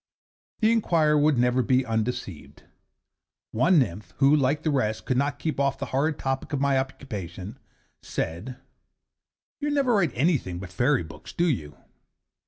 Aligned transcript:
The 0.61 0.71
inquirer 0.71 1.15
would 1.15 1.37
never 1.37 1.61
be 1.61 1.85
undeceived. 1.85 2.63
One 3.51 3.77
nymph 3.77 4.15
who, 4.17 4.35
like 4.35 4.63
the 4.63 4.71
rest, 4.71 5.05
could 5.05 5.15
not 5.15 5.37
keep 5.37 5.59
off 5.59 5.77
the 5.77 5.85
horrid 5.93 6.17
topic 6.17 6.53
of 6.53 6.59
my 6.59 6.79
occupation, 6.79 7.59
said 8.01 8.57
'You 9.59 9.69
never 9.69 9.93
write 9.93 10.13
anything 10.15 10.57
but 10.57 10.71
fairy 10.71 11.03
books, 11.03 11.33
do 11.33 11.45
you? 11.47 11.77